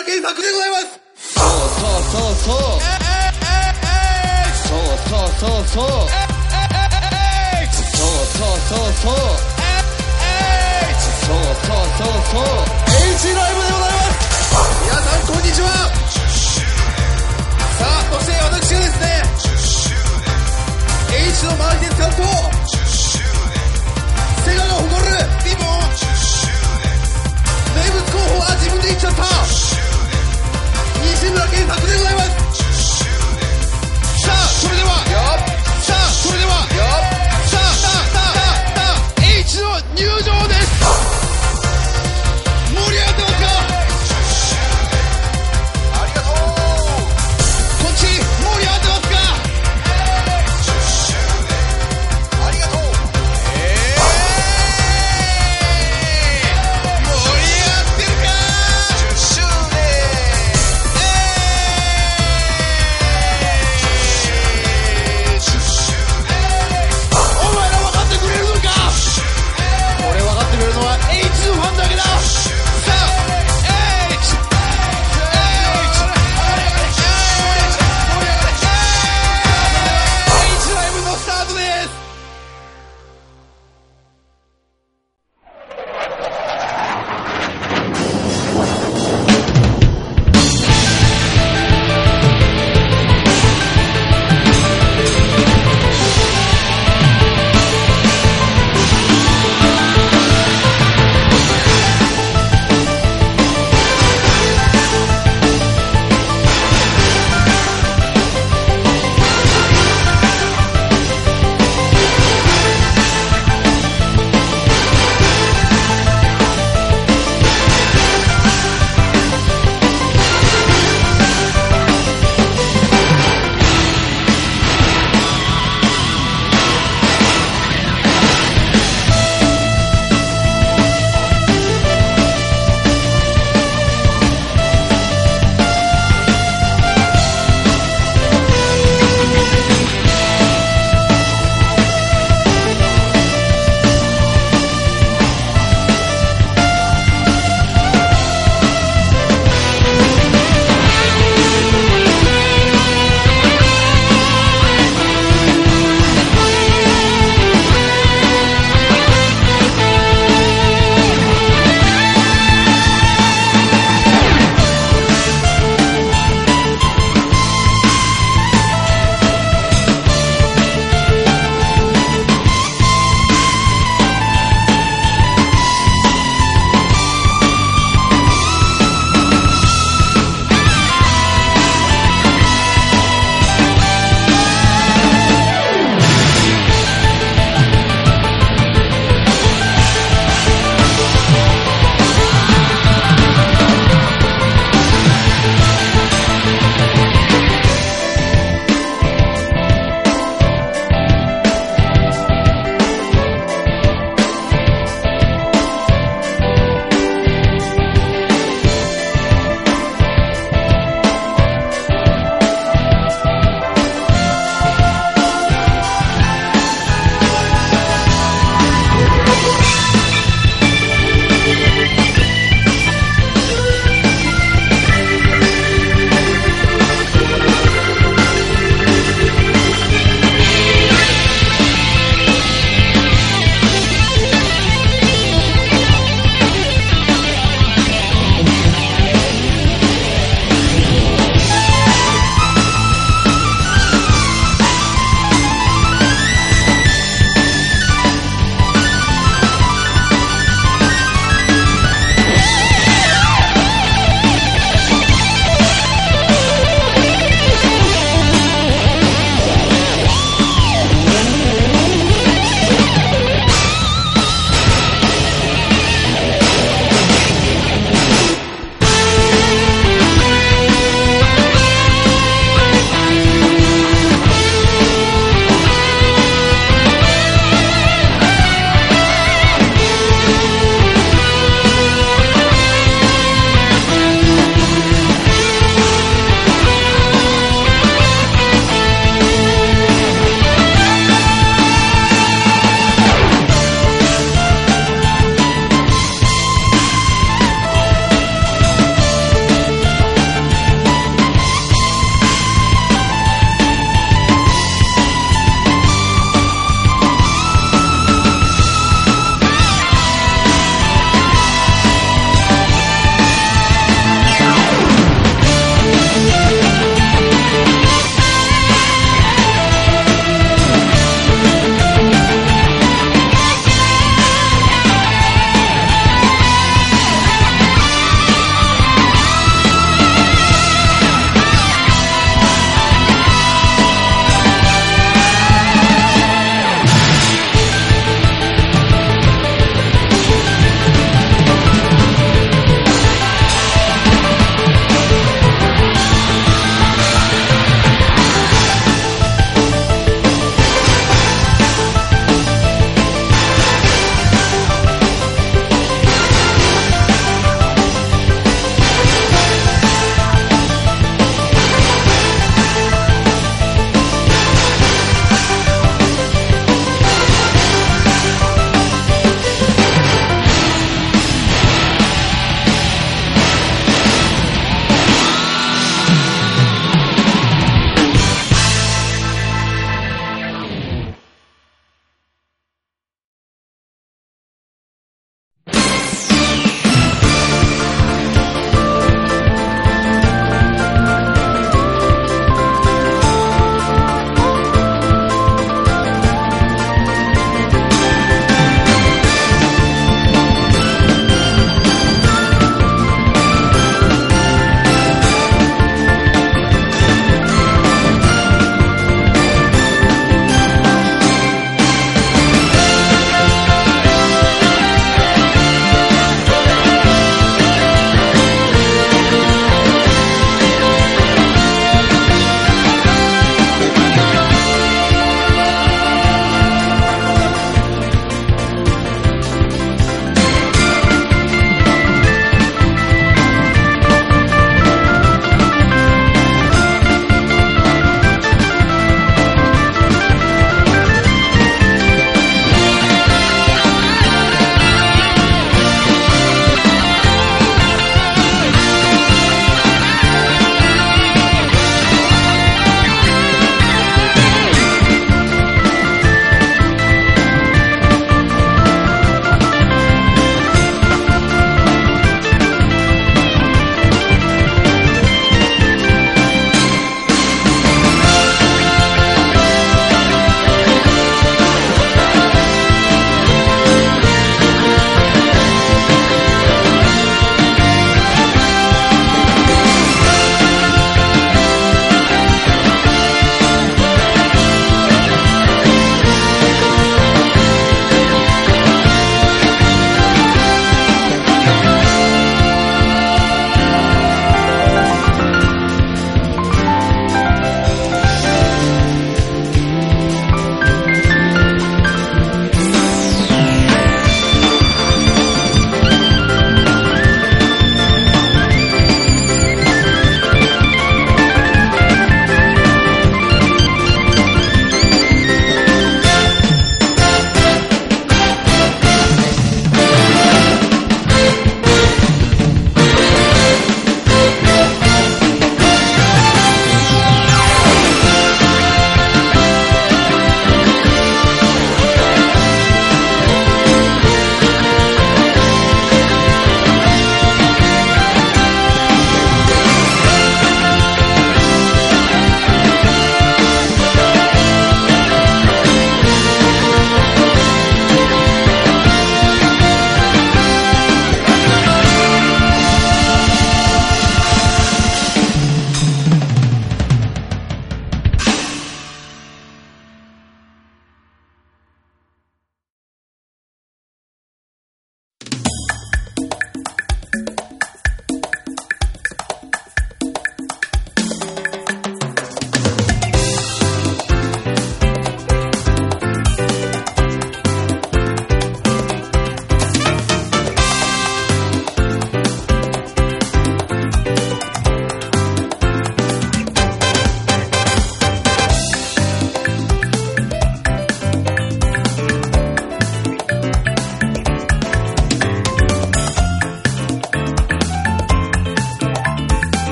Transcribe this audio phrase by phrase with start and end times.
[0.00, 0.98] 村健作でございます。
[1.20, 2.80] そうそうそうそう
[4.40, 6.06] そうそうそうそうそう
[7.40, 9.24] そうそうそう
[10.30, 12.56] そうそうそうそう
[13.12, 14.20] H ライブでございます。
[14.84, 15.68] 皆さんこんにちは。
[17.78, 19.06] さあそして私がですね
[21.28, 22.16] H の周りで使うと
[24.44, 25.12] セガが誇る
[25.44, 25.66] リボン
[27.74, 29.69] 名物候補は自分で言っちゃった。
[31.02, 32.30] 西村健作でございます。
[34.22, 35.49] さあそれでは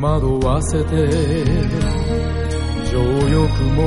[0.00, 1.44] 惑わせて
[2.90, 3.86] 情欲も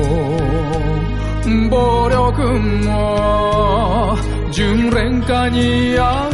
[1.72, 4.16] 暴力も
[4.52, 6.30] 純恋歌にあ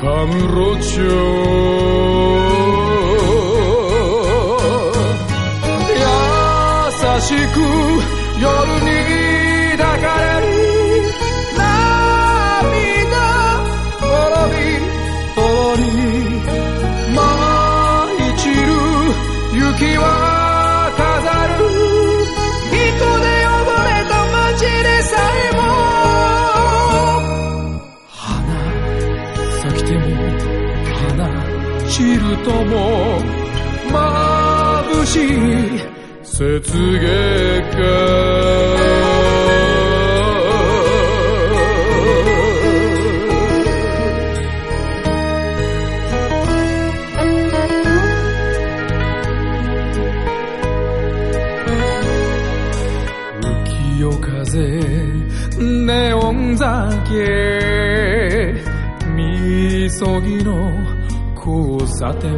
[0.00, 1.71] カムロ町優
[36.42, 37.78] 雪月か
[54.00, 56.66] 浮世風ネオン酒
[59.14, 60.72] みそぎの
[61.36, 62.32] 交差点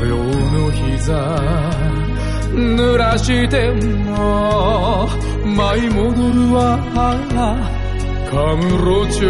[0.00, 2.05] 両の膝。
[2.56, 5.08] 濡らしても
[5.44, 6.78] 舞い戻るわ。
[8.30, 9.20] カムロ町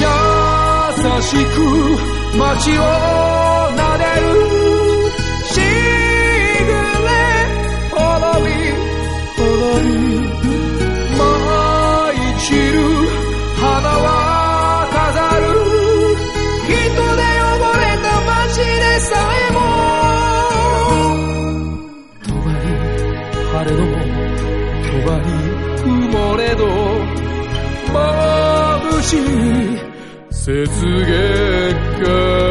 [0.00, 0.06] 優
[1.22, 3.33] しく街を
[30.30, 30.66] 雪
[31.06, 31.74] 月。
[31.98, 32.43] 花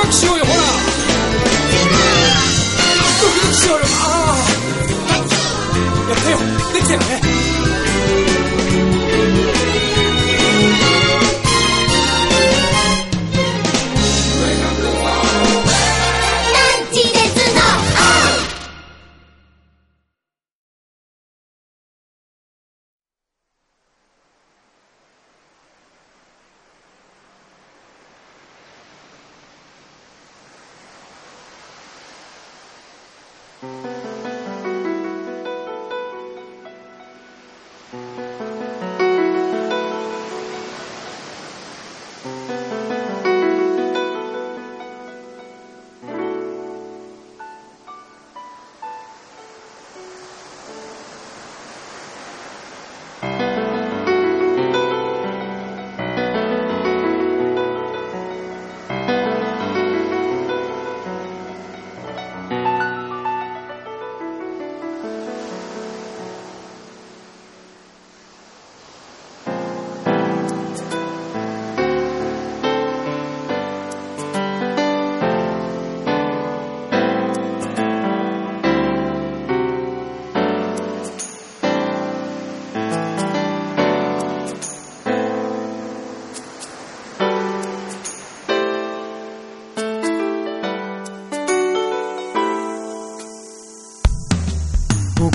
[0.00, 0.60] 悪しようよほら
[3.46, 5.20] 悪しようよああ
[6.10, 6.38] やったよ
[6.72, 7.23] できたよね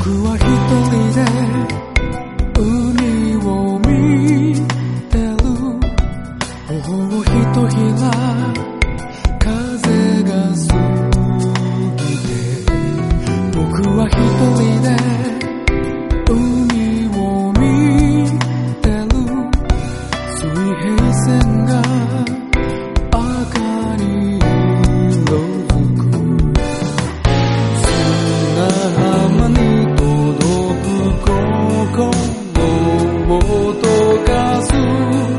[0.10, 0.49] who are
[34.00, 35.39] ocaso.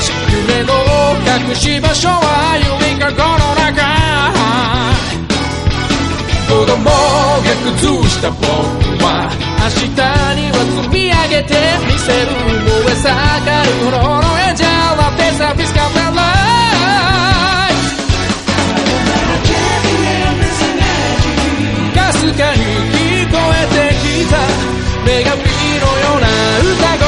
[0.00, 0.70] 夢の
[1.26, 3.82] 隠し場所は夢かこの中
[6.46, 7.42] 子供が
[7.74, 8.46] 靴した僕
[9.02, 9.26] は
[9.58, 9.90] 明日
[10.38, 11.50] には積み上げて
[11.84, 12.30] みせる
[12.62, 16.22] 燃え盛る炎のエンジャーはペサフィスカメラ
[17.66, 17.90] イス
[21.92, 22.62] かすかに
[22.94, 24.38] 聞こえてきた
[25.02, 26.26] 女神のような
[26.62, 27.07] 歌声。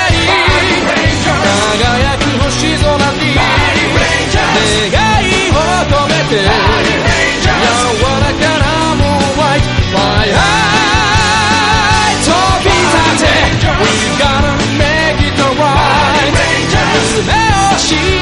[17.91, 18.20] she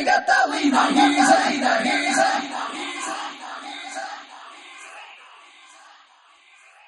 [0.00, 2.48] Hey Catalina, he's hey, he's hey.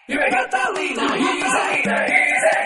[0.07, 2.62] Here Catalina, he's hey, he's hey.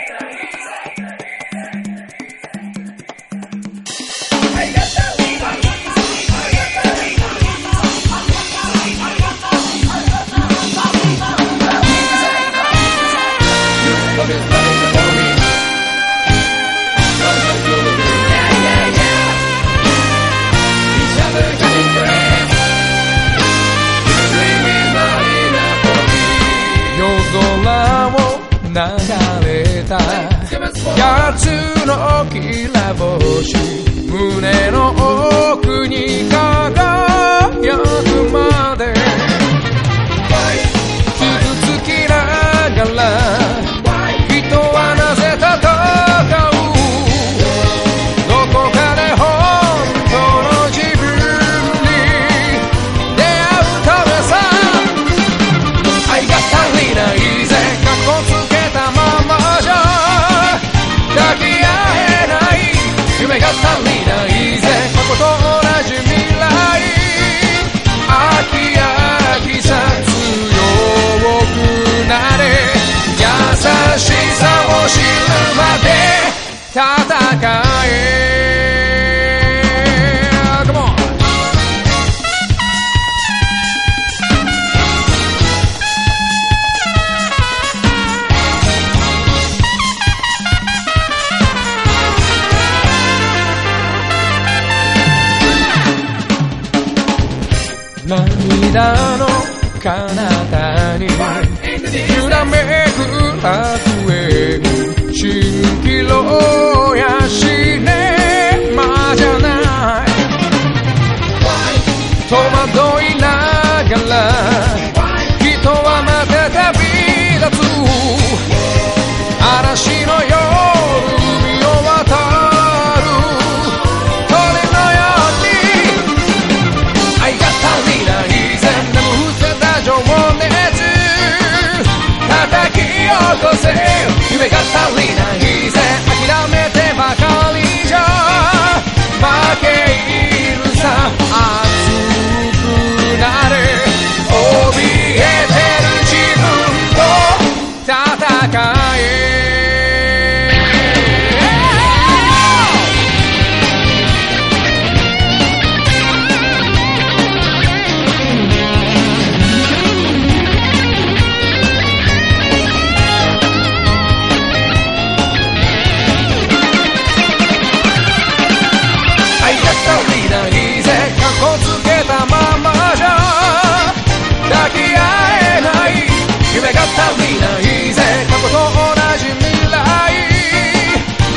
[176.66, 176.90] れが足
[177.22, 177.46] りな
[177.94, 179.78] ぜ過去と同じ未来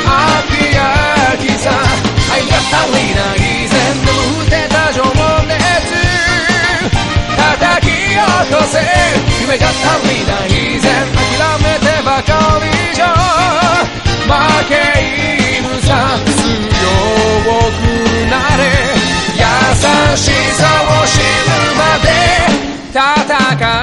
[0.04, 1.70] あきやきさ
[2.34, 3.38] 愛がったない
[3.68, 4.10] ぜ眠
[4.42, 4.98] ってた情
[5.46, 5.54] 熱
[7.36, 7.88] 叩き
[8.18, 8.74] 落とせ
[9.40, 9.78] 夢が足
[10.10, 13.04] りな以ぜ諦めてばかりじゃ
[14.26, 14.34] 負
[14.68, 14.74] け
[15.60, 16.42] 犬さ強
[17.70, 17.86] く
[18.30, 18.60] なれ
[19.36, 19.46] 優
[20.16, 22.08] しさを知るまで
[22.92, 22.98] 戦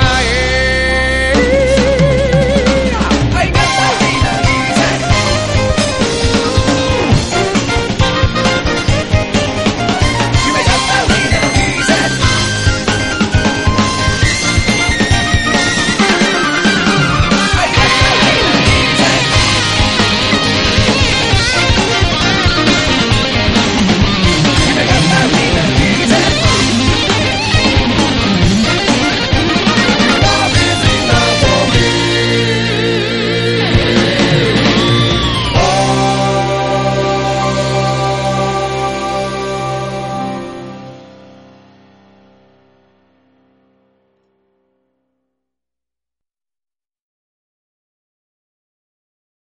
[0.03, 0.06] う